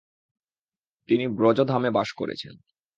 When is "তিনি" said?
1.09-1.25